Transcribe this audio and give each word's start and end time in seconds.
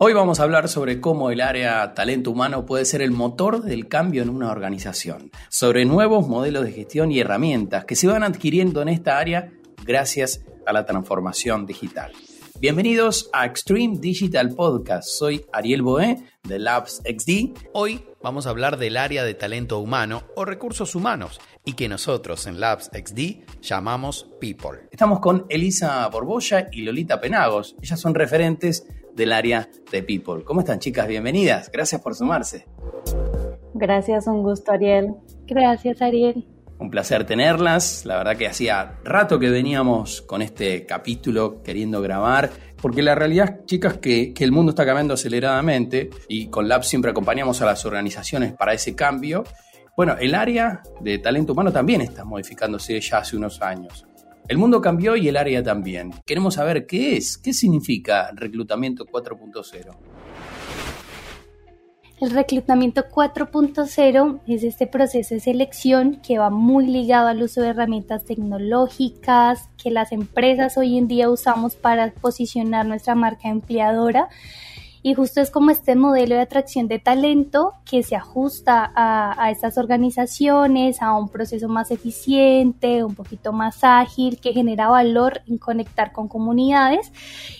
Hoy 0.00 0.12
vamos 0.12 0.38
a 0.38 0.44
hablar 0.44 0.68
sobre 0.68 1.00
cómo 1.00 1.32
el 1.32 1.40
área 1.40 1.92
talento 1.92 2.30
humano 2.30 2.64
puede 2.64 2.84
ser 2.84 3.02
el 3.02 3.10
motor 3.10 3.64
del 3.64 3.88
cambio 3.88 4.22
en 4.22 4.28
una 4.28 4.52
organización, 4.52 5.32
sobre 5.48 5.84
nuevos 5.86 6.28
modelos 6.28 6.62
de 6.62 6.70
gestión 6.70 7.10
y 7.10 7.18
herramientas 7.18 7.84
que 7.84 7.96
se 7.96 8.06
van 8.06 8.22
adquiriendo 8.22 8.80
en 8.80 8.90
esta 8.90 9.18
área 9.18 9.50
gracias 9.84 10.44
a 10.66 10.72
la 10.72 10.86
transformación 10.86 11.66
digital. 11.66 12.12
Bienvenidos 12.60 13.28
a 13.32 13.44
Extreme 13.44 13.98
Digital 13.98 14.54
Podcast. 14.54 15.08
Soy 15.08 15.44
Ariel 15.52 15.82
Boé 15.82 16.18
de 16.44 16.60
Labs 16.60 17.02
XD. 17.04 17.58
Hoy 17.72 18.04
vamos 18.22 18.46
a 18.46 18.50
hablar 18.50 18.78
del 18.78 18.96
área 18.96 19.24
de 19.24 19.34
talento 19.34 19.80
humano 19.80 20.22
o 20.36 20.44
recursos 20.44 20.94
humanos 20.94 21.40
y 21.64 21.72
que 21.72 21.88
nosotros 21.88 22.46
en 22.46 22.60
Labs 22.60 22.90
XD 22.92 23.60
llamamos 23.62 24.28
People. 24.40 24.88
Estamos 24.92 25.18
con 25.18 25.44
Elisa 25.48 26.06
Borbolla 26.08 26.68
y 26.70 26.82
Lolita 26.82 27.20
Penagos. 27.20 27.74
Ellas 27.82 27.98
son 28.00 28.14
referentes 28.14 28.86
del 29.18 29.32
área 29.32 29.68
de 29.90 30.02
People. 30.02 30.44
¿Cómo 30.44 30.60
están 30.60 30.78
chicas? 30.78 31.06
Bienvenidas. 31.06 31.70
Gracias 31.70 32.00
por 32.00 32.14
sumarse. 32.14 32.66
Gracias, 33.74 34.26
un 34.26 34.42
gusto 34.42 34.72
Ariel. 34.72 35.14
Gracias 35.46 36.00
Ariel. 36.00 36.46
Un 36.78 36.90
placer 36.90 37.26
tenerlas. 37.26 38.06
La 38.06 38.16
verdad 38.16 38.36
que 38.36 38.46
hacía 38.46 38.98
rato 39.04 39.38
que 39.38 39.50
veníamos 39.50 40.22
con 40.22 40.40
este 40.40 40.86
capítulo 40.86 41.60
queriendo 41.62 42.00
grabar, 42.00 42.50
porque 42.80 43.02
la 43.02 43.16
realidad, 43.16 43.64
chicas, 43.66 43.98
que, 43.98 44.32
que 44.32 44.44
el 44.44 44.52
mundo 44.52 44.70
está 44.70 44.86
cambiando 44.86 45.14
aceleradamente 45.14 46.10
y 46.28 46.48
con 46.48 46.68
Lab 46.68 46.84
siempre 46.84 47.10
acompañamos 47.10 47.60
a 47.60 47.66
las 47.66 47.84
organizaciones 47.84 48.52
para 48.52 48.72
ese 48.72 48.94
cambio. 48.94 49.42
Bueno, 49.96 50.16
el 50.20 50.36
área 50.36 50.80
de 51.00 51.18
talento 51.18 51.54
humano 51.54 51.72
también 51.72 52.00
está 52.02 52.24
modificándose 52.24 53.00
ya 53.00 53.18
hace 53.18 53.36
unos 53.36 53.60
años. 53.60 54.07
El 54.48 54.56
mundo 54.56 54.80
cambió 54.80 55.14
y 55.14 55.28
el 55.28 55.36
área 55.36 55.62
también. 55.62 56.10
Queremos 56.24 56.54
saber 56.54 56.86
qué 56.86 57.18
es, 57.18 57.36
qué 57.36 57.52
significa 57.52 58.30
reclutamiento 58.34 59.04
4.0. 59.04 59.94
El 62.22 62.30
reclutamiento 62.30 63.04
4.0 63.10 64.40
es 64.46 64.64
este 64.64 64.86
proceso 64.86 65.34
de 65.34 65.40
selección 65.40 66.22
que 66.22 66.38
va 66.38 66.48
muy 66.48 66.86
ligado 66.86 67.28
al 67.28 67.42
uso 67.42 67.60
de 67.60 67.68
herramientas 67.68 68.24
tecnológicas 68.24 69.68
que 69.80 69.90
las 69.90 70.12
empresas 70.12 70.78
hoy 70.78 70.96
en 70.96 71.08
día 71.08 71.28
usamos 71.28 71.76
para 71.76 72.10
posicionar 72.10 72.86
nuestra 72.86 73.14
marca 73.14 73.50
empleadora 73.50 74.30
y 75.08 75.14
justo 75.14 75.40
es 75.40 75.50
como 75.50 75.70
este 75.70 75.94
modelo 75.94 76.34
de 76.34 76.42
atracción 76.42 76.86
de 76.86 76.98
talento 76.98 77.72
que 77.86 78.02
se 78.02 78.14
ajusta 78.14 78.92
a, 78.94 79.50
estas 79.50 79.78
organizaciones, 79.78 81.00
a 81.00 81.14
un 81.14 81.30
proceso 81.30 81.66
más 81.66 81.90
eficiente, 81.90 83.02
un 83.02 83.14
poquito 83.14 83.54
más 83.54 83.78
ágil, 83.84 84.38
que 84.38 84.52
genera 84.52 84.88
valor 84.88 85.40
en 85.46 85.56
conectar 85.56 86.12
con 86.12 86.28
comunidades. 86.28 87.10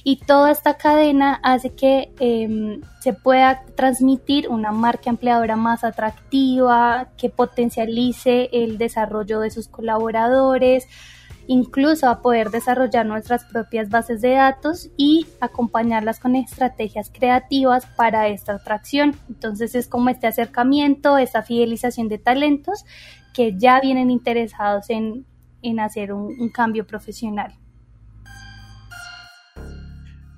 Y 0.05 0.17
toda 0.17 0.51
esta 0.51 0.75
cadena 0.75 1.41
hace 1.43 1.71
que 1.71 2.13
em, 2.21 2.83
se 3.01 3.15
pueda 3.15 3.63
transmitir 3.75 4.51
una 4.51 4.71
marca 4.71 5.09
empleadora 5.09 5.57
más 5.57 5.85
atractiva, 5.85 7.09
que 7.17 7.31
potencialice 7.31 8.51
el 8.53 8.77
desarrollo 8.77 9.41
de 9.41 9.51
sus 9.51 9.69
colaboradores, 9.69 10.87
incluso 11.49 12.09
a 12.09 12.21
poder 12.21 12.51
desarrollar 12.51 13.07
nuestras 13.07 13.45
propias 13.47 13.89
bases 13.89 14.21
de 14.21 14.33
datos 14.33 14.91
y 14.99 15.27
acompañarlas 15.41 16.21
con 16.21 16.37
estrategias 16.37 17.11
creativas 17.11 17.87
para 17.87 18.29
esta 18.29 18.53
atracción. 18.53 19.17
Entonces 19.31 19.75
es 19.75 19.89
como 19.89 20.11
este 20.11 20.27
acercamiento, 20.27 21.17
esta 21.17 21.43
fidelización 21.43 22.09
de 22.09 22.19
talentos 22.19 22.85
que 23.35 23.57
ya 23.59 23.81
vienen 23.81 24.11
interesados 24.11 24.91
en, 24.91 25.25
hacer 25.81 26.13
un, 26.13 26.51
cambio 26.51 26.87
profesional. 26.87 27.55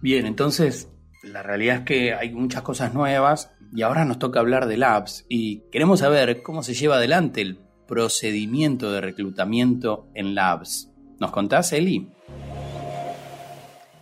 Bien, 0.00 0.27
entonces 0.27 0.88
la 1.25 1.42
realidad 1.42 1.78
es 1.78 1.83
que 1.83 2.14
hay 2.14 2.33
muchas 2.33 2.62
cosas 2.62 2.94
nuevas 2.94 3.53
y 3.75 3.83
ahora 3.83 4.05
nos 4.05 4.20
toca 4.20 4.38
hablar 4.38 4.66
de 4.66 4.76
labs 4.76 5.26
y 5.28 5.62
queremos 5.72 6.00
saber 6.00 6.43
cómo 6.43 6.62
se 6.62 6.75
lleva 6.75 6.97
adelante 6.97 7.41
el 7.41 7.59
procedimiento 7.88 8.93
de 8.93 9.00
reclutamiento 9.00 10.09
en 10.15 10.37
labs. 10.37 10.89
¿Nos 11.20 11.31
contás, 11.31 11.72
Eli? 11.75 12.10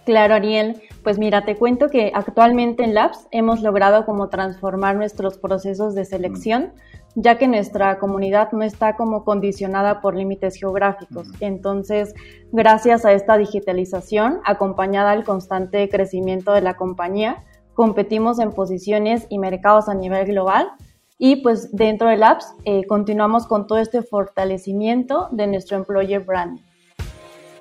Claro, 0.07 0.35
Ariel. 0.35 0.81
Pues 1.03 1.19
mira, 1.19 1.45
te 1.45 1.57
cuento 1.57 1.89
que 1.89 2.13
actualmente 2.15 2.85
en 2.85 2.95
Labs 2.95 3.27
hemos 3.31 3.61
logrado 3.61 4.07
como 4.07 4.29
transformar 4.29 4.97
nuestros 4.97 5.37
procesos 5.37 5.95
de 5.95 6.05
selección, 6.05 6.73
mm. 7.17 7.21
ya 7.21 7.37
que 7.37 7.49
nuestra 7.49 7.99
comunidad 7.99 8.53
no 8.53 8.63
está 8.63 8.97
como 8.97 9.25
condicionada 9.25 10.01
por 10.01 10.17
límites 10.17 10.57
geográficos. 10.57 11.29
Mm. 11.29 11.35
Entonces, 11.41 12.15
gracias 12.53 13.05
a 13.05 13.13
esta 13.13 13.37
digitalización, 13.37 14.41
acompañada 14.45 15.11
al 15.11 15.25
constante 15.25 15.89
crecimiento 15.89 16.53
de 16.53 16.63
la 16.63 16.75
compañía, 16.75 17.45
competimos 17.75 18.39
en 18.39 18.53
posiciones 18.53 19.27
y 19.29 19.39
mercados 19.39 19.89
a 19.89 19.95
nivel 19.95 20.27
global 20.27 20.71
y 21.19 21.37
pues 21.37 21.71
dentro 21.73 22.09
de 22.09 22.17
Labs 22.17 22.55
eh, 22.65 22.87
continuamos 22.87 23.47
con 23.47 23.67
todo 23.67 23.79
este 23.79 24.03
fortalecimiento 24.03 25.29
de 25.33 25.49
nuestro 25.49 25.77
employer 25.77 26.21
brand. 26.21 26.61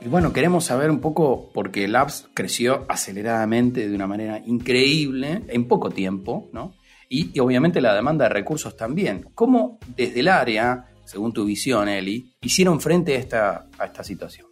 Y 0.07 0.09
bueno, 0.09 0.31
queremos 0.31 0.63
saber 0.63 0.89
un 0.89 1.01
poco, 1.01 1.49
porque 1.53 1.83
el 1.83 1.91
Labs 1.91 2.29
creció 2.33 2.85
aceleradamente 2.87 3.89
de 3.89 3.93
una 3.93 4.07
manera 4.07 4.41
increíble 4.45 5.41
en 5.49 5.67
poco 5.67 5.89
tiempo, 5.89 6.47
¿no? 6.53 6.71
Y, 7.09 7.37
obviamente 7.41 7.81
la 7.81 7.93
demanda 7.93 8.23
de 8.23 8.29
recursos 8.29 8.77
también. 8.77 9.25
¿Cómo 9.35 9.79
desde 9.97 10.21
el 10.21 10.29
área, 10.29 10.85
según 11.03 11.33
tu 11.33 11.43
visión, 11.43 11.89
Eli, 11.89 12.31
hicieron 12.39 12.79
frente 12.79 13.17
a 13.17 13.19
esta, 13.19 13.65
a 13.77 13.85
esta 13.85 14.05
situación? 14.05 14.47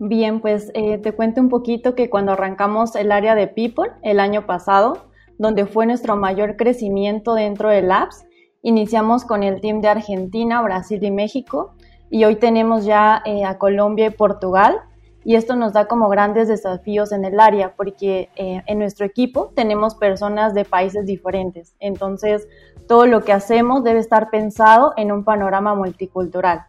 Bien, 0.00 0.40
pues 0.40 0.72
eh, 0.74 0.98
te 0.98 1.12
cuento 1.12 1.40
un 1.40 1.48
poquito 1.48 1.94
que 1.94 2.10
cuando 2.10 2.32
arrancamos 2.32 2.96
el 2.96 3.12
área 3.12 3.36
de 3.36 3.46
People 3.46 3.92
el 4.02 4.18
año 4.18 4.44
pasado, 4.44 5.06
donde 5.38 5.66
fue 5.66 5.86
nuestro 5.86 6.16
mayor 6.16 6.56
crecimiento 6.56 7.34
dentro 7.34 7.68
de 7.68 7.82
Labs, 7.82 8.26
iniciamos 8.62 9.24
con 9.24 9.44
el 9.44 9.60
team 9.60 9.80
de 9.82 9.86
Argentina, 9.86 10.60
Brasil 10.62 10.98
y 11.04 11.12
México 11.12 11.75
y 12.10 12.24
hoy 12.24 12.36
tenemos 12.36 12.84
ya 12.84 13.22
eh, 13.24 13.44
a 13.44 13.58
Colombia 13.58 14.06
y 14.06 14.10
Portugal 14.10 14.80
y 15.26 15.34
esto 15.34 15.56
nos 15.56 15.72
da 15.72 15.88
como 15.88 16.08
grandes 16.08 16.46
desafíos 16.46 17.10
en 17.10 17.24
el 17.24 17.40
área 17.40 17.74
porque 17.74 18.30
eh, 18.36 18.62
en 18.64 18.78
nuestro 18.78 19.04
equipo 19.04 19.50
tenemos 19.56 19.96
personas 19.96 20.54
de 20.54 20.64
países 20.64 21.04
diferentes. 21.04 21.74
Entonces, 21.80 22.46
todo 22.86 23.06
lo 23.06 23.24
que 23.24 23.32
hacemos 23.32 23.82
debe 23.82 23.98
estar 23.98 24.30
pensado 24.30 24.94
en 24.96 25.10
un 25.10 25.24
panorama 25.24 25.74
multicultural. 25.74 26.66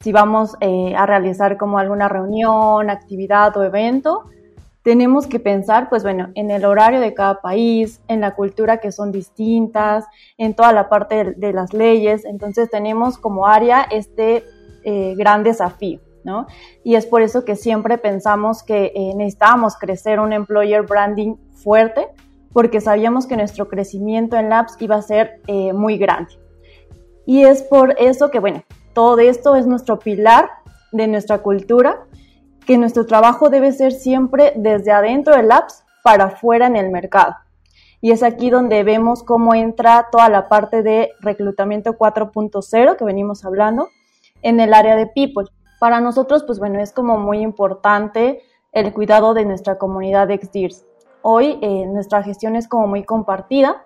Si 0.00 0.10
vamos 0.10 0.56
eh, 0.60 0.92
a 0.96 1.06
realizar 1.06 1.56
como 1.56 1.78
alguna 1.78 2.08
reunión, 2.08 2.90
actividad 2.90 3.56
o 3.56 3.62
evento, 3.62 4.24
tenemos 4.82 5.28
que 5.28 5.38
pensar, 5.38 5.88
pues 5.88 6.02
bueno, 6.02 6.30
en 6.34 6.50
el 6.50 6.64
horario 6.64 6.98
de 6.98 7.14
cada 7.14 7.40
país, 7.40 8.00
en 8.08 8.22
la 8.22 8.34
cultura 8.34 8.78
que 8.78 8.90
son 8.90 9.12
distintas, 9.12 10.04
en 10.36 10.54
toda 10.54 10.72
la 10.72 10.88
parte 10.88 11.24
de, 11.24 11.32
de 11.34 11.52
las 11.52 11.72
leyes. 11.72 12.24
Entonces 12.24 12.70
tenemos 12.70 13.18
como 13.18 13.46
área 13.46 13.82
este 13.82 14.42
eh, 14.84 15.14
gran 15.16 15.42
desafío. 15.42 16.00
¿no? 16.24 16.46
Y 16.84 16.96
es 16.96 17.06
por 17.06 17.22
eso 17.22 17.44
que 17.44 17.56
siempre 17.56 17.98
pensamos 17.98 18.62
que 18.62 18.92
eh, 18.94 19.12
necesitábamos 19.16 19.76
crecer 19.76 20.20
un 20.20 20.32
employer 20.32 20.82
branding 20.82 21.36
fuerte, 21.52 22.08
porque 22.52 22.80
sabíamos 22.80 23.26
que 23.26 23.36
nuestro 23.36 23.68
crecimiento 23.68 24.36
en 24.36 24.48
Labs 24.48 24.76
iba 24.80 24.96
a 24.96 25.02
ser 25.02 25.40
eh, 25.46 25.72
muy 25.72 25.98
grande. 25.98 26.32
Y 27.26 27.44
es 27.44 27.62
por 27.62 27.94
eso 27.98 28.30
que, 28.30 28.40
bueno, 28.40 28.62
todo 28.92 29.18
esto 29.20 29.54
es 29.54 29.66
nuestro 29.66 29.98
pilar 29.98 30.50
de 30.92 31.06
nuestra 31.06 31.38
cultura, 31.38 32.06
que 32.66 32.76
nuestro 32.76 33.06
trabajo 33.06 33.48
debe 33.48 33.72
ser 33.72 33.92
siempre 33.92 34.52
desde 34.56 34.90
adentro 34.90 35.36
del 35.36 35.48
Labs 35.48 35.84
para 36.02 36.24
afuera 36.24 36.66
en 36.66 36.76
el 36.76 36.90
mercado. 36.90 37.36
Y 38.00 38.12
es 38.12 38.22
aquí 38.22 38.50
donde 38.50 38.82
vemos 38.82 39.22
cómo 39.22 39.54
entra 39.54 40.08
toda 40.10 40.28
la 40.28 40.48
parte 40.48 40.82
de 40.82 41.10
reclutamiento 41.20 41.98
4.0 41.98 42.96
que 42.96 43.04
venimos 43.04 43.44
hablando, 43.44 43.88
en 44.42 44.60
el 44.60 44.74
área 44.74 44.96
de 44.96 45.06
people. 45.06 45.46
Para 45.78 46.00
nosotros, 46.00 46.44
pues 46.44 46.58
bueno, 46.58 46.80
es 46.80 46.92
como 46.92 47.18
muy 47.18 47.38
importante 47.38 48.42
el 48.72 48.92
cuidado 48.92 49.34
de 49.34 49.44
nuestra 49.44 49.78
comunidad 49.78 50.28
de 50.28 50.38
XDIRS. 50.38 50.84
Hoy 51.22 51.58
eh, 51.60 51.86
nuestra 51.86 52.22
gestión 52.22 52.56
es 52.56 52.68
como 52.68 52.86
muy 52.86 53.04
compartida. 53.04 53.84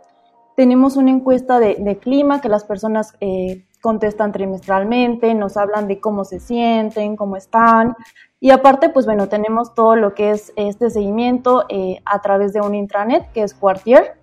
Tenemos 0.56 0.96
una 0.96 1.10
encuesta 1.10 1.58
de, 1.58 1.98
clima 2.00 2.40
que 2.40 2.48
las 2.48 2.64
personas 2.64 3.14
eh, 3.20 3.64
contestan 3.80 4.32
trimestralmente, 4.32 5.34
nos 5.34 5.56
hablan 5.56 5.88
de 5.88 6.00
cómo 6.00 6.24
se 6.24 6.38
sienten, 6.38 7.16
cómo 7.16 7.36
están. 7.36 7.96
Y 8.40 8.50
aparte, 8.50 8.88
pues 8.88 9.04
bueno, 9.06 9.28
tenemos 9.28 9.74
todo 9.74 9.96
lo 9.96 10.14
que 10.14 10.30
es 10.30 10.52
este 10.56 10.90
seguimiento 10.90 11.64
eh, 11.68 12.00
a 12.04 12.20
través 12.20 12.52
de 12.52 12.60
un 12.60 12.74
intranet 12.74 13.30
que 13.32 13.42
es 13.42 13.54
Quartier, 13.54 14.16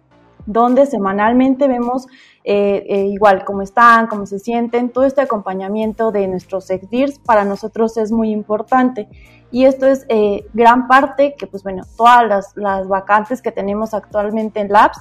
donde 0.46 0.86
semanalmente 0.86 1.68
vemos 1.68 2.08
eh, 2.44 2.86
eh, 2.90 3.06
igual 3.06 3.46
cómo 3.46 3.62
están, 3.62 4.08
cómo 4.08 4.26
se 4.26 4.40
sienten, 4.40 4.90
todo 4.90 5.06
este 5.06 5.22
acompañamiento 5.22 6.12
de 6.12 6.28
nuestros 6.28 6.72
ex 6.72 7.20
para 7.20 7.46
nosotros 7.46 7.98
es 7.98 8.12
muy 8.12 8.32
importante. 8.32 9.08
Y 9.52 9.66
esto 9.66 9.86
es 9.86 10.06
eh, 10.10 10.46
gran 10.54 10.88
parte 10.88 11.36
que, 11.38 11.46
pues 11.46 11.62
bueno, 11.62 11.84
todas 11.98 12.28
las, 12.28 12.58
las, 12.58 12.88
vacantes 12.88 13.42
que 13.42 13.52
tenemos 13.52 13.94
actualmente 13.94 14.60
en 14.60 14.72
Labs, 14.72 14.98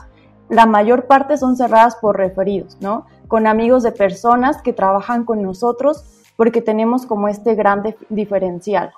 la 0.48 0.66
mayor 0.66 1.06
parte 1.06 1.38
son 1.38 1.56
cerradas 1.56 1.96
por 1.96 2.16
referidos, 2.16 2.76
¿no? 2.80 3.06
Con 3.28 3.46
amigos 3.46 3.84
de 3.84 3.92
personas 3.92 4.60
que 4.60 4.72
trabajan 4.72 5.24
con 5.24 5.40
nosotros 5.42 6.04
porque 6.36 6.60
tenemos 6.60 7.06
como 7.06 7.28
este 7.28 7.54
gran 7.54 7.82
diferencial. 8.08 8.92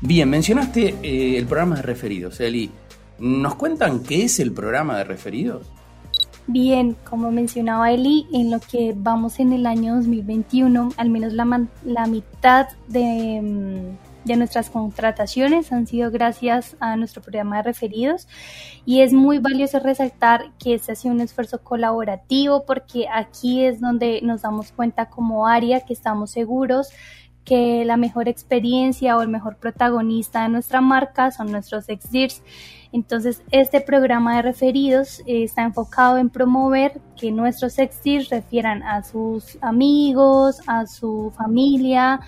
Bien, 0.00 0.28
mencionaste 0.28 1.38
el 1.38 1.46
programa 1.46 1.76
de 1.76 1.82
referidos, 1.82 2.38
Eli. 2.40 2.70
¿Nos 3.18 3.54
cuentan 3.54 4.02
qué 4.02 4.24
es 4.24 4.40
el 4.40 4.52
programa 4.52 4.98
de 4.98 5.04
referidos? 5.04 5.66
Bien, 6.48 6.96
como 7.08 7.32
mencionaba 7.32 7.90
Eli, 7.90 8.28
en 8.32 8.52
lo 8.52 8.60
que 8.60 8.94
vamos 8.96 9.40
en 9.40 9.52
el 9.52 9.66
año 9.66 9.96
2021, 9.96 10.90
al 10.96 11.10
menos 11.10 11.32
la, 11.32 11.66
la 11.84 12.06
mitad 12.06 12.68
de, 12.86 13.40
mm, 13.42 14.26
de, 14.26 14.36
nuestras 14.36 14.70
contrataciones 14.70 15.72
han 15.72 15.88
sido 15.88 16.12
gracias 16.12 16.76
a 16.78 16.94
nuestro 16.96 17.20
programa 17.20 17.56
de 17.56 17.62
referidos 17.64 18.28
y 18.84 19.00
es 19.00 19.12
muy 19.12 19.38
valioso 19.38 19.80
resaltar 19.80 20.52
que 20.60 20.74
este 20.74 20.92
ha 20.92 20.94
sido 20.94 21.14
un 21.14 21.20
esfuerzo 21.20 21.64
colaborativo 21.64 22.64
porque 22.64 23.08
aquí 23.12 23.64
es 23.64 23.80
donde 23.80 24.20
nos 24.22 24.42
damos 24.42 24.70
cuenta 24.70 25.06
como 25.06 25.48
área 25.48 25.80
que 25.80 25.94
estamos 25.94 26.30
seguros 26.30 26.90
que 27.46 27.86
la 27.86 27.96
mejor 27.96 28.28
experiencia 28.28 29.16
o 29.16 29.22
el 29.22 29.28
mejor 29.28 29.56
protagonista 29.56 30.42
de 30.42 30.50
nuestra 30.50 30.82
marca 30.82 31.30
son 31.30 31.50
nuestros 31.50 31.88
ex 31.88 32.10
entonces, 32.96 33.42
este 33.50 33.82
programa 33.82 34.36
de 34.36 34.42
referidos 34.42 35.20
eh, 35.20 35.42
está 35.44 35.64
enfocado 35.64 36.16
en 36.16 36.30
promover 36.30 37.00
que 37.14 37.30
nuestros 37.30 37.78
exis 37.78 38.30
refieran 38.30 38.82
a 38.82 39.02
sus 39.02 39.58
amigos, 39.60 40.62
a 40.66 40.86
su 40.86 41.30
familia 41.36 42.20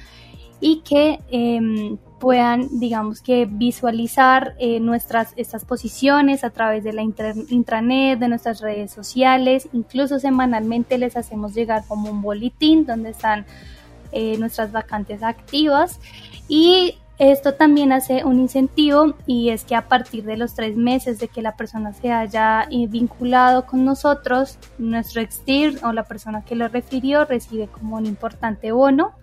y 0.61 0.81
que 0.81 1.21
em, 1.31 1.97
puedan, 2.19 2.69
digamos 2.81 3.23
que, 3.23 3.47
visualizar 3.47 4.57
eh, 4.59 4.79
nuestras 4.81 5.33
estas 5.37 5.65
posiciones 5.65 6.45
a 6.45 6.51
través 6.51 6.85
de 6.85 6.93
la 6.93 7.03
intranet, 7.03 8.19
de 8.19 8.29
nuestras 8.29 8.61
redes 8.61 8.91
sociales. 8.91 9.71
Incluso 9.73 10.19
semanalmente 10.19 10.99
les 10.99 11.17
hacemos 11.17 11.55
llegar 11.55 11.85
como 11.89 12.11
un 12.11 12.21
boletín 12.21 12.85
donde 12.85 13.11
están 13.11 13.47
eh, 14.13 14.37
nuestras 14.39 14.73
vacantes 14.73 15.23
activas 15.23 16.01
y 16.49 16.99
esto 17.19 17.55
también 17.55 17.91
hace 17.93 18.25
un 18.25 18.39
incentivo 18.39 19.15
y 19.27 19.49
es 19.49 19.65
que 19.65 19.75
a 19.75 19.89
partir 19.89 20.25
de 20.25 20.37
los 20.37 20.55
tres 20.55 20.77
meses 20.77 21.19
de 21.19 21.27
que 21.27 21.43
la 21.43 21.57
persona 21.57 21.93
se 21.93 22.13
haya 22.13 22.69
eh, 22.71 22.87
vinculado 22.87 23.67
con 23.67 23.85
nosotros, 23.85 24.57
nuestro 24.79 25.21
extir 25.21 25.81
o 25.83 25.93
la 25.93 26.05
persona 26.05 26.45
que 26.45 26.55
lo 26.55 26.69
refirió 26.69 27.25
recibe 27.25 27.67
como 27.67 27.97
un 27.97 28.07
importante 28.07 28.71
bono. 28.71 29.15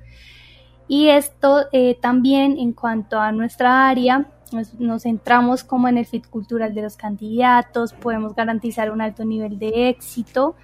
Y 0.90 1.08
esto 1.08 1.68
eh, 1.72 1.98
también 2.02 2.58
en 2.60 2.74
cuanto 2.74 3.18
a 3.18 3.32
nuestra 3.32 3.88
área, 3.88 4.28
nos, 4.52 5.04
centramos 5.04 5.64
como 5.64 5.88
en 5.88 5.98
el 5.98 6.06
fit 6.06 6.28
cultural 6.28 6.74
de 6.74 6.82
los 6.82 6.98
candidatos, 6.98 7.94
podemos 7.94 8.36
garantizar 8.36 8.92
un 8.92 9.02
alto 9.02 9.24
nivel 9.24 9.58
de 9.58 9.90
éxito. 9.90 10.56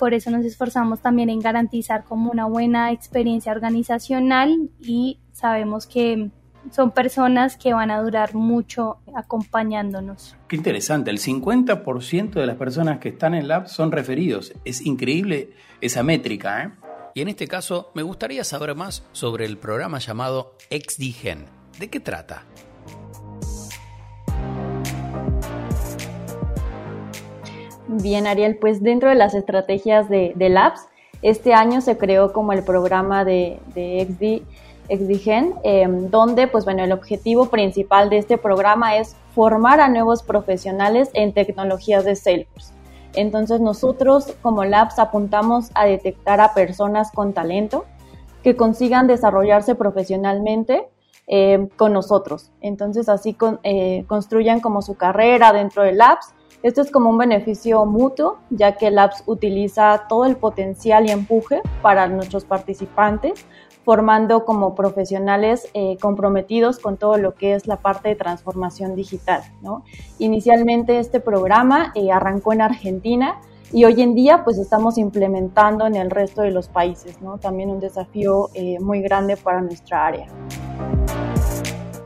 Por 0.00 0.14
eso 0.14 0.30
nos 0.30 0.46
esforzamos 0.46 1.00
también 1.00 1.28
en 1.28 1.40
garantizar 1.40 2.04
como 2.04 2.30
una 2.30 2.46
buena 2.46 2.90
experiencia 2.90 3.52
organizacional 3.52 4.70
y 4.80 5.18
sabemos 5.34 5.86
que 5.86 6.30
son 6.70 6.92
personas 6.92 7.58
que 7.58 7.74
van 7.74 7.90
a 7.90 8.00
durar 8.00 8.34
mucho 8.34 8.96
acompañándonos. 9.14 10.36
Qué 10.48 10.56
interesante, 10.56 11.10
el 11.10 11.18
50% 11.18 12.30
de 12.30 12.46
las 12.46 12.56
personas 12.56 12.98
que 12.98 13.10
están 13.10 13.34
en 13.34 13.46
Lab 13.46 13.68
son 13.68 13.92
referidos. 13.92 14.54
Es 14.64 14.80
increíble 14.86 15.50
esa 15.82 16.02
métrica. 16.02 16.64
¿eh? 16.64 16.70
Y 17.14 17.20
en 17.20 17.28
este 17.28 17.46
caso, 17.46 17.90
me 17.94 18.02
gustaría 18.02 18.42
saber 18.42 18.74
más 18.74 19.04
sobre 19.12 19.44
el 19.44 19.58
programa 19.58 19.98
llamado 19.98 20.56
XDGen. 20.70 21.44
¿De 21.78 21.90
qué 21.90 22.00
trata? 22.00 22.46
Bien, 28.02 28.26
Ariel, 28.26 28.56
pues 28.56 28.82
dentro 28.82 29.08
de 29.10 29.14
las 29.14 29.34
estrategias 29.34 30.08
de, 30.08 30.34
Labs, 30.36 30.86
este 31.22 31.52
año 31.52 31.80
se 31.80 31.98
creó 31.98 32.32
como 32.32 32.52
el 32.52 32.62
programa 32.62 33.24
de, 33.24 33.58
de 33.74 34.42
XD 34.88 35.60
em, 35.62 36.10
donde 36.10 36.48
pues 36.48 36.64
bueno, 36.64 36.82
el 36.82 36.92
objetivo 36.92 37.46
principal 37.46 38.10
de 38.10 38.18
este 38.18 38.38
programa 38.38 38.96
es 38.96 39.16
formar 39.34 39.80
a 39.80 39.88
nuevos 39.88 40.22
profesionales 40.22 41.10
en 41.14 41.32
tecnologías 41.32 42.04
de 42.04 42.16
Salesforce. 42.16 42.72
Entonces 43.14 43.60
nosotros 43.60 44.34
como 44.40 44.64
Labs 44.64 44.98
apuntamos 44.98 45.70
a 45.74 45.84
detectar 45.84 46.40
a 46.40 46.54
personas 46.54 47.10
con 47.12 47.32
talento 47.32 47.84
que 48.42 48.56
consigan 48.56 49.06
desarrollarse 49.06 49.74
profesionalmente 49.74 50.88
em, 51.26 51.68
con 51.68 51.92
nosotros. 51.92 52.50
Entonces 52.60 53.08
así 53.08 53.36
eh, 53.62 54.04
construyan 54.06 54.60
como 54.60 54.80
su 54.80 54.94
carrera 54.96 55.52
dentro 55.52 55.82
de 55.82 55.92
Labs. 55.92 56.34
Esto 56.62 56.82
es 56.82 56.90
como 56.90 57.08
un 57.08 57.16
beneficio 57.16 57.86
mutuo, 57.86 58.38
ya 58.50 58.76
que 58.76 58.90
Labs 58.90 59.22
utiliza 59.26 60.06
todo 60.08 60.26
el 60.26 60.36
potencial 60.36 61.06
y 61.06 61.10
empuje 61.10 61.62
para 61.80 62.06
nuestros 62.06 62.44
participantes 62.44 63.46
formando 63.84 64.44
como 64.44 64.74
profesionales 64.74 65.68
eh, 65.74 65.96
comprometidos 66.00 66.78
con 66.78 66.96
todo 66.96 67.16
lo 67.16 67.34
que 67.34 67.54
es 67.54 67.66
la 67.66 67.76
parte 67.76 68.10
de 68.10 68.14
transformación 68.14 68.94
digital. 68.94 69.42
Inicialmente 70.18 70.98
este 70.98 71.18
programa 71.18 71.92
eh, 71.94 72.12
arrancó 72.12 72.52
en 72.52 72.60
Argentina 72.60 73.40
y 73.72 73.84
hoy 73.84 74.02
en 74.02 74.14
día 74.14 74.44
pues 74.44 74.58
estamos 74.58 74.98
implementando 74.98 75.86
en 75.86 75.96
el 75.96 76.10
resto 76.10 76.42
de 76.42 76.50
los 76.50 76.68
países, 76.68 77.22
¿no? 77.22 77.38
también 77.38 77.70
un 77.70 77.80
desafío 77.80 78.50
eh, 78.54 78.78
muy 78.80 79.00
grande 79.00 79.36
para 79.36 79.60
nuestra 79.60 80.06
área. 80.06 80.26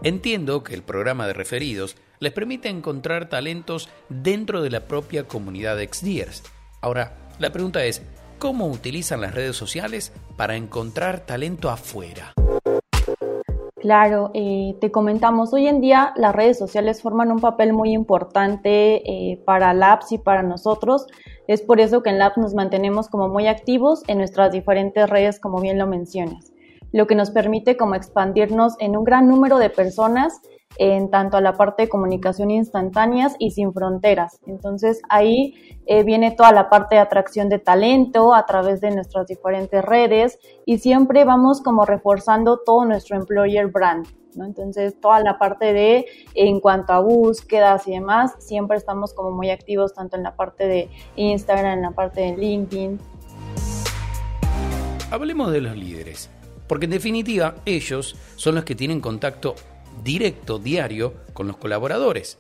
Entiendo 0.05 0.63
que 0.63 0.75
el 0.75 0.83
programa 0.83 1.27
de 1.27 1.33
referidos 1.33 1.97
les 2.21 2.31
permite 2.31 2.69
encontrar 2.69 3.31
talentos 3.31 3.89
dentro 4.11 4.61
de 4.61 4.69
la 4.69 4.81
propia 4.81 5.27
comunidad 5.27 5.79
de 5.79 5.89
XDiers. 5.91 6.43
Ahora, 6.83 7.17
la 7.39 7.51
pregunta 7.53 7.83
es, 7.87 8.03
cómo 8.39 8.67
utilizan 8.67 9.23
las 9.23 9.35
redes 9.35 9.57
sociales 9.57 10.13
para 10.37 10.57
encontrar 10.57 11.21
talento 11.21 11.71
afuera. 11.71 12.35
Claro, 13.81 14.31
eh, 14.35 14.77
te 14.79 14.91
comentamos, 14.91 15.55
hoy 15.55 15.69
en 15.69 15.81
día 15.81 16.13
las 16.17 16.35
redes 16.35 16.59
sociales 16.59 17.01
forman 17.01 17.33
un 17.33 17.41
papel 17.41 17.73
muy 17.73 17.95
importante 17.95 18.97
eh, 19.11 19.43
para 19.47 19.73
Labs 19.73 20.13
y 20.13 20.19
para 20.19 20.43
nosotros. 20.43 21.07
Es 21.49 21.63
por 21.63 21.81
eso 21.81 22.03
que 22.03 22.11
en 22.11 22.19
Labs 22.19 22.37
nos 22.37 22.53
mantenemos 22.53 23.09
como 23.09 23.31
muy 23.31 23.47
activos 23.47 24.03
en 24.07 24.19
nuestras 24.19 24.53
diferentes 24.53 25.09
redes, 25.09 25.41
como 25.41 25.63
bien 25.63 25.79
lo 25.79 25.87
mencionas, 25.87 26.53
lo 26.95 27.09
que 27.09 27.17
nos 27.17 27.33
permite 27.33 27.77
como 27.77 27.97
expandirnos 27.97 28.77
en 28.79 28.97
un 28.97 29.03
gran 29.03 29.27
número 29.27 29.59
de 29.59 29.69
personas 29.69 30.41
en 30.79 31.11
tanto 31.11 31.37
a 31.37 31.41
la 31.41 31.55
parte 31.55 31.83
de 31.83 31.89
comunicación 31.89 32.53
instantáneas 32.53 33.35
y 33.41 33.51
sin 33.51 33.73
fronteras. 33.73 34.39
Entonces 34.47 35.03
ahí 35.09 35.55
eh, 35.87 36.05
viene 36.05 36.31
toda 36.31 36.53
la 36.53 36.71
parte 36.71 36.95
de 36.95 37.01
atracción 37.01 37.49
de 37.49 37.59
talento 37.59 38.33
a 38.33 38.47
través 38.47 38.81
de 38.81 38.93
nuestras 38.93 39.27
diferentes 39.27 39.85
redes 39.85 40.39
y 40.67 40.79
siempre 40.79 41.25
vamos 41.25 41.61
como 41.61 41.85
reforzando 41.85 42.61
todo 42.65 42.85
nuestro 42.85 43.17
employer 43.17 43.67
brand. 43.67 44.07
¿no? 44.37 44.45
Entonces 44.45 45.01
toda 45.01 45.19
la 45.19 45.37
parte 45.37 45.73
de 45.73 46.07
en 46.35 46.61
cuanto 46.61 46.93
a 46.93 47.01
búsquedas 47.01 47.89
y 47.89 47.95
demás, 47.95 48.37
siempre 48.39 48.77
estamos 48.77 49.15
como 49.15 49.33
muy 49.33 49.51
activos 49.51 49.95
tanto 49.95 50.17
en 50.17 50.23
la 50.23 50.37
parte 50.37 50.69
de 50.69 50.89
Instagram, 51.17 51.73
en 51.73 51.83
la 51.83 51.91
parte 51.91 52.21
de 52.21 52.37
LinkedIn. 52.37 53.01
Hablemos 55.11 55.51
de 55.51 55.61
los 55.61 55.77
líderes, 55.77 56.31
porque 56.67 56.87
en 56.87 56.93
definitiva 56.93 57.57
ellos 57.67 58.17
son 58.37 58.55
los 58.55 58.65
que 58.65 58.75
tienen 58.75 59.01
contacto 59.01 59.55
directo, 60.03 60.59
diario, 60.59 61.15
con 61.33 61.47
los 61.47 61.57
colaboradores. 61.57 62.39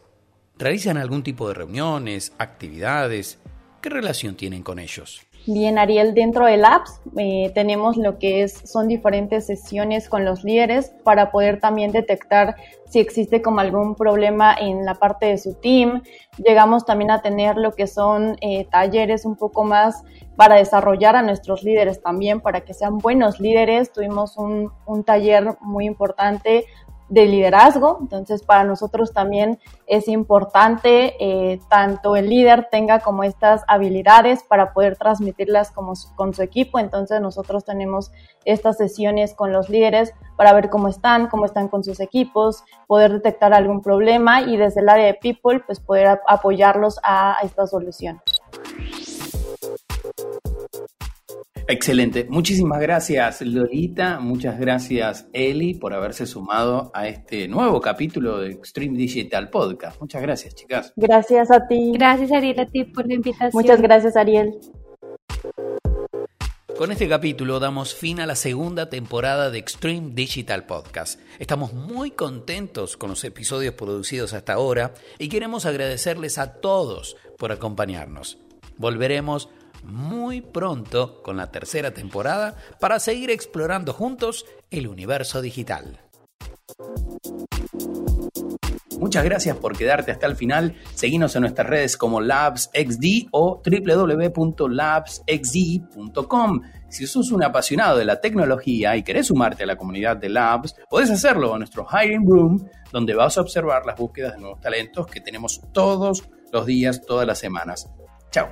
¿Realizan 0.58 0.96
algún 0.96 1.22
tipo 1.22 1.48
de 1.48 1.54
reuniones, 1.54 2.32
actividades? 2.38 3.38
¿Qué 3.80 3.90
relación 3.90 4.34
tienen 4.34 4.62
con 4.62 4.78
ellos? 4.78 5.22
Bien, 5.46 5.76
Ariel, 5.78 6.14
dentro 6.14 6.46
del 6.46 6.64
Apps 6.64 7.02
eh, 7.18 7.52
tenemos 7.54 7.98
lo 7.98 8.18
que 8.18 8.42
es, 8.42 8.54
son 8.64 8.88
diferentes 8.88 9.44
sesiones 9.44 10.08
con 10.08 10.24
los 10.24 10.42
líderes 10.42 10.94
para 11.04 11.30
poder 11.30 11.60
también 11.60 11.92
detectar 11.92 12.56
si 12.88 12.98
existe 12.98 13.42
como 13.42 13.60
algún 13.60 13.94
problema 13.94 14.54
en 14.58 14.86
la 14.86 14.94
parte 14.94 15.26
de 15.26 15.36
su 15.36 15.52
team. 15.52 16.02
Llegamos 16.38 16.86
también 16.86 17.10
a 17.10 17.20
tener 17.20 17.58
lo 17.58 17.72
que 17.72 17.86
son 17.86 18.36
eh, 18.40 18.66
talleres 18.70 19.26
un 19.26 19.36
poco 19.36 19.64
más 19.64 20.02
para 20.34 20.54
desarrollar 20.56 21.14
a 21.14 21.22
nuestros 21.22 21.62
líderes 21.62 22.00
también, 22.00 22.40
para 22.40 22.62
que 22.62 22.72
sean 22.72 22.96
buenos 22.96 23.38
líderes. 23.38 23.92
Tuvimos 23.92 24.38
un, 24.38 24.72
un 24.86 25.04
taller 25.04 25.58
muy 25.60 25.84
importante 25.84 26.64
de 27.08 27.26
liderazgo. 27.26 27.98
Entonces, 28.00 28.42
para 28.42 28.64
nosotros 28.64 29.12
también 29.12 29.58
es 29.86 30.08
importante 30.08 31.14
eh, 31.18 31.60
tanto 31.68 32.16
el 32.16 32.28
líder 32.28 32.68
tenga 32.70 33.00
como 33.00 33.24
estas 33.24 33.62
habilidades 33.68 34.42
para 34.42 34.72
poder 34.72 34.96
transmitirlas 34.96 35.70
como 35.70 35.92
con 36.16 36.34
su 36.34 36.42
equipo. 36.42 36.78
Entonces, 36.78 37.20
nosotros 37.20 37.64
tenemos 37.64 38.10
estas 38.44 38.76
sesiones 38.76 39.34
con 39.34 39.52
los 39.52 39.68
líderes 39.68 40.12
para 40.36 40.52
ver 40.52 40.70
cómo 40.70 40.88
están, 40.88 41.28
cómo 41.28 41.44
están 41.44 41.68
con 41.68 41.84
sus 41.84 42.00
equipos, 42.00 42.64
poder 42.86 43.12
detectar 43.12 43.54
algún 43.54 43.82
problema 43.82 44.42
y 44.42 44.56
desde 44.56 44.80
el 44.80 44.88
área 44.88 45.06
de 45.06 45.14
people, 45.14 45.60
pues 45.60 45.80
poder 45.80 46.20
apoyarlos 46.26 46.98
a 47.02 47.36
esta 47.42 47.66
solución. 47.66 48.20
Excelente. 51.66 52.26
Muchísimas 52.28 52.80
gracias, 52.80 53.40
Lolita. 53.40 54.20
Muchas 54.20 54.58
gracias, 54.58 55.26
Eli, 55.32 55.74
por 55.74 55.94
haberse 55.94 56.26
sumado 56.26 56.90
a 56.94 57.08
este 57.08 57.48
nuevo 57.48 57.80
capítulo 57.80 58.40
de 58.40 58.50
Extreme 58.50 58.98
Digital 58.98 59.48
Podcast. 59.48 59.98
Muchas 60.00 60.20
gracias, 60.20 60.54
chicas. 60.54 60.92
Gracias 60.96 61.50
a 61.50 61.66
ti. 61.66 61.92
Gracias, 61.94 62.32
Ariel, 62.32 62.60
a 62.60 62.66
ti 62.66 62.84
por 62.84 63.06
la 63.06 63.14
invitación. 63.14 63.50
Muchas 63.54 63.80
gracias, 63.80 64.16
Ariel. 64.16 64.54
Con 66.76 66.90
este 66.90 67.08
capítulo 67.08 67.60
damos 67.60 67.94
fin 67.94 68.20
a 68.20 68.26
la 68.26 68.34
segunda 68.34 68.90
temporada 68.90 69.50
de 69.50 69.58
Extreme 69.58 70.10
Digital 70.12 70.66
Podcast. 70.66 71.20
Estamos 71.38 71.72
muy 71.72 72.10
contentos 72.10 72.96
con 72.96 73.10
los 73.10 73.22
episodios 73.22 73.74
producidos 73.74 74.34
hasta 74.34 74.54
ahora 74.54 74.92
y 75.18 75.28
queremos 75.28 75.66
agradecerles 75.66 76.36
a 76.36 76.54
todos 76.54 77.16
por 77.38 77.52
acompañarnos. 77.52 78.38
Volveremos 78.76 79.48
muy 79.84 80.40
pronto 80.40 81.22
con 81.22 81.36
la 81.36 81.50
tercera 81.50 81.92
temporada 81.92 82.56
para 82.80 82.98
seguir 82.98 83.30
explorando 83.30 83.92
juntos 83.92 84.46
el 84.70 84.88
universo 84.88 85.42
digital. 85.42 86.00
Muchas 88.98 89.24
gracias 89.24 89.56
por 89.58 89.76
quedarte 89.76 90.12
hasta 90.12 90.26
el 90.26 90.36
final. 90.36 90.76
Seguinos 90.94 91.36
en 91.36 91.42
nuestras 91.42 91.68
redes 91.68 91.98
como 91.98 92.20
LabsXD 92.20 93.28
o 93.32 93.62
www.labsxd.com. 93.62 96.60
Si 96.88 97.06
sos 97.06 97.30
un 97.32 97.42
apasionado 97.42 97.98
de 97.98 98.04
la 98.04 98.20
tecnología 98.20 98.94
y 98.96 99.02
querés 99.02 99.26
sumarte 99.26 99.64
a 99.64 99.66
la 99.66 99.76
comunidad 99.76 100.16
de 100.16 100.28
Labs, 100.28 100.76
podés 100.88 101.10
hacerlo 101.10 101.50
en 101.52 101.58
nuestro 101.58 101.84
Hiring 101.90 102.24
Room, 102.26 102.68
donde 102.92 103.14
vas 103.14 103.36
a 103.36 103.40
observar 103.42 103.84
las 103.84 103.98
búsquedas 103.98 104.34
de 104.34 104.40
nuevos 104.40 104.60
talentos 104.60 105.06
que 105.06 105.20
tenemos 105.20 105.60
todos 105.72 106.22
los 106.52 106.64
días, 106.64 107.04
todas 107.04 107.26
las 107.26 107.38
semanas. 107.38 107.90
Chao. 108.30 108.48